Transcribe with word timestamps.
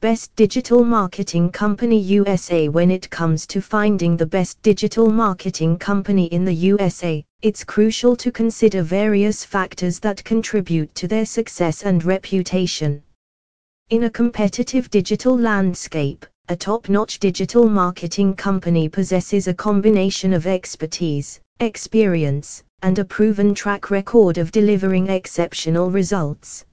Best 0.00 0.34
Digital 0.34 0.82
Marketing 0.82 1.52
Company 1.52 2.00
USA 2.00 2.70
When 2.70 2.90
it 2.90 3.10
comes 3.10 3.46
to 3.48 3.60
finding 3.60 4.16
the 4.16 4.24
best 4.24 4.62
digital 4.62 5.10
marketing 5.10 5.76
company 5.76 6.24
in 6.28 6.42
the 6.46 6.54
USA, 6.54 7.22
it's 7.42 7.64
crucial 7.64 8.16
to 8.16 8.32
consider 8.32 8.80
various 8.82 9.44
factors 9.44 9.98
that 9.98 10.24
contribute 10.24 10.94
to 10.94 11.06
their 11.06 11.26
success 11.26 11.82
and 11.82 12.02
reputation. 12.02 13.02
In 13.90 14.04
a 14.04 14.10
competitive 14.10 14.88
digital 14.88 15.36
landscape, 15.36 16.24
a 16.48 16.56
top-notch 16.56 17.18
digital 17.18 17.68
marketing 17.68 18.36
company 18.36 18.88
possesses 18.88 19.48
a 19.48 19.54
combination 19.54 20.32
of 20.32 20.46
expertise, 20.46 21.38
experience, 21.60 22.62
and 22.80 22.98
a 22.98 23.04
proven 23.04 23.54
track 23.54 23.90
record 23.90 24.38
of 24.38 24.50
delivering 24.50 25.10
exceptional 25.10 25.90
results. 25.90 26.64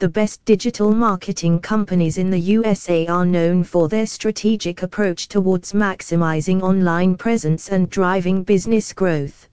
The 0.00 0.08
best 0.08 0.44
digital 0.44 0.92
marketing 0.92 1.60
companies 1.60 2.18
in 2.18 2.28
the 2.28 2.40
USA 2.40 3.06
are 3.06 3.24
known 3.24 3.62
for 3.62 3.88
their 3.88 4.06
strategic 4.06 4.82
approach 4.82 5.28
towards 5.28 5.72
maximizing 5.72 6.62
online 6.62 7.16
presence 7.16 7.68
and 7.68 7.88
driving 7.88 8.42
business 8.42 8.92
growth. 8.92 9.48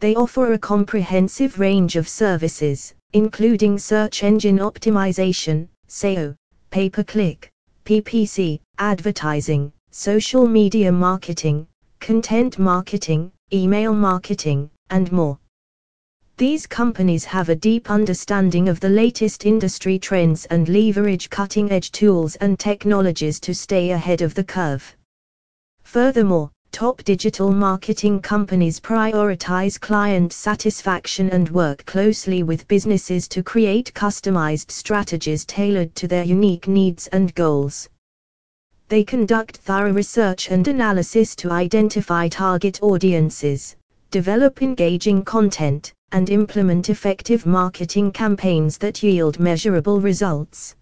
They 0.00 0.16
offer 0.16 0.52
a 0.52 0.58
comprehensive 0.58 1.60
range 1.60 1.94
of 1.94 2.08
services, 2.08 2.92
including 3.12 3.78
search 3.78 4.24
engine 4.24 4.58
optimization, 4.58 5.68
SEO, 5.88 6.34
pay 6.70 6.90
per 6.90 7.04
click, 7.04 7.48
PPC, 7.84 8.60
advertising, 8.78 9.72
social 9.92 10.48
media 10.48 10.90
marketing, 10.90 11.68
content 12.00 12.58
marketing, 12.58 13.30
email 13.52 13.94
marketing, 13.94 14.70
and 14.90 15.10
more. 15.12 15.38
These 16.38 16.66
companies 16.66 17.24
have 17.24 17.48
a 17.48 17.56
deep 17.56 17.90
understanding 17.90 18.68
of 18.68 18.78
the 18.78 18.90
latest 18.90 19.46
industry 19.46 19.98
trends 19.98 20.44
and 20.44 20.68
leverage 20.68 21.30
cutting 21.30 21.72
edge 21.72 21.90
tools 21.92 22.36
and 22.36 22.58
technologies 22.58 23.40
to 23.40 23.54
stay 23.54 23.92
ahead 23.92 24.20
of 24.20 24.34
the 24.34 24.44
curve. 24.44 24.94
Furthermore, 25.84 26.50
top 26.72 27.02
digital 27.04 27.52
marketing 27.52 28.20
companies 28.20 28.78
prioritize 28.78 29.80
client 29.80 30.30
satisfaction 30.30 31.30
and 31.30 31.48
work 31.48 31.86
closely 31.86 32.42
with 32.42 32.68
businesses 32.68 33.28
to 33.28 33.42
create 33.42 33.94
customized 33.94 34.70
strategies 34.70 35.46
tailored 35.46 35.94
to 35.94 36.06
their 36.06 36.24
unique 36.24 36.68
needs 36.68 37.06
and 37.06 37.34
goals. 37.34 37.88
They 38.88 39.04
conduct 39.04 39.56
thorough 39.56 39.94
research 39.94 40.50
and 40.50 40.68
analysis 40.68 41.34
to 41.36 41.50
identify 41.50 42.28
target 42.28 42.82
audiences, 42.82 43.74
develop 44.10 44.60
engaging 44.60 45.24
content, 45.24 45.94
and 46.16 46.30
implement 46.30 46.88
effective 46.88 47.44
marketing 47.44 48.10
campaigns 48.10 48.78
that 48.78 49.02
yield 49.02 49.38
measurable 49.38 50.00
results. 50.00 50.74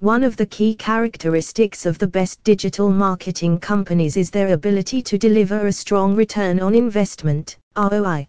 One 0.00 0.22
of 0.22 0.36
the 0.36 0.44
key 0.44 0.74
characteristics 0.74 1.86
of 1.86 1.96
the 1.96 2.06
best 2.06 2.44
digital 2.44 2.90
marketing 2.90 3.58
companies 3.58 4.18
is 4.18 4.30
their 4.30 4.52
ability 4.52 5.00
to 5.00 5.16
deliver 5.16 5.66
a 5.66 5.72
strong 5.72 6.14
return 6.14 6.60
on 6.60 6.74
investment, 6.74 7.56
ROI. 7.74 8.28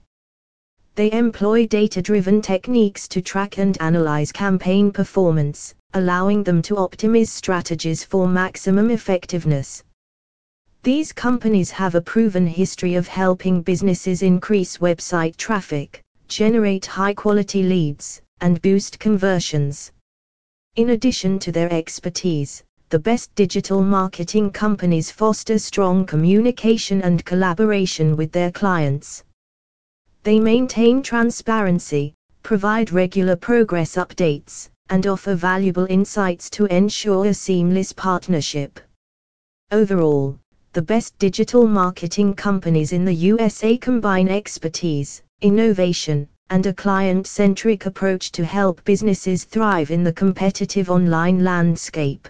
They 0.96 1.12
employ 1.12 1.68
data 1.68 2.02
driven 2.02 2.42
techniques 2.42 3.10
to 3.10 3.22
track 3.22 3.58
and 3.58 3.78
analyze 3.82 4.32
campaign 4.32 4.94
performance, 4.94 5.76
allowing 5.96 6.44
them 6.44 6.62
to 6.62 6.76
optimize 6.76 7.28
strategies 7.28 8.06
for 8.06 8.26
maximum 8.26 8.90
effectiveness. 8.90 9.84
These 10.84 11.12
companies 11.12 11.72
have 11.72 11.96
a 11.96 12.00
proven 12.00 12.48
history 12.48 12.96
of 12.96 13.10
helping 13.10 13.62
businesses 13.62 14.22
increase 14.22 14.78
website 14.78 15.36
traffic, 15.36 16.05
generate 16.28 16.86
high 16.86 17.14
quality 17.14 17.64
leads, 17.64 18.22
and 18.42 18.62
boost 18.62 19.00
conversions. 19.00 19.92
In 20.76 20.90
addition 20.90 21.40
to 21.40 21.52
their 21.52 21.72
expertise, 21.72 22.64
the 22.90 23.00
best 23.00 23.34
digital 23.36 23.82
marketing 23.82 24.52
companies 24.52 25.10
foster 25.10 25.58
strong 25.58 26.06
communication 26.06 27.02
and 27.02 27.26
collaboration 27.26 28.16
with 28.16 28.32
their 28.32 28.52
clients. 28.52 29.24
They 30.24 30.40
maintain 30.40 31.02
transparency, 31.02 32.14
provide 32.44 32.92
regular 32.92 33.36
progress 33.36 33.96
updates, 33.96 34.70
and 34.90 35.08
offer 35.08 35.34
valuable 35.34 35.88
insights 35.90 36.50
to 36.52 36.66
ensure 36.66 37.26
a 37.26 37.34
seamless 37.34 37.92
partnership. 37.92 38.80
Overall, 39.72 40.38
the 40.74 40.82
best 40.82 41.18
digital 41.18 41.68
marketing 41.68 42.36
companies 42.36 42.92
in 42.92 43.04
the 43.04 43.16
USA 43.16 43.78
combine 43.78 44.28
expertise, 44.28 45.24
innovation, 45.42 46.28
and 46.50 46.66
a 46.66 46.74
client 46.74 47.28
centric 47.28 47.86
approach 47.86 48.32
to 48.32 48.46
help 48.46 48.84
businesses 48.84 49.44
thrive 49.44 49.92
in 49.92 50.04
the 50.04 50.14
competitive 50.14 50.90
online 50.90 51.44
landscape. 51.44 52.28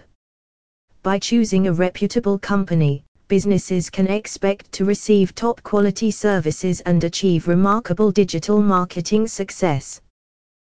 By 1.02 1.18
choosing 1.18 1.66
a 1.66 1.72
reputable 1.72 2.38
company, 2.38 3.04
businesses 3.28 3.90
can 3.90 4.06
expect 4.06 4.72
to 4.72 4.84
receive 4.84 5.34
top 5.34 5.62
quality 5.62 6.10
services 6.10 6.80
and 6.80 7.04
achieve 7.04 7.48
remarkable 7.48 8.10
digital 8.10 8.60
marketing 8.60 9.26
success. 9.26 10.00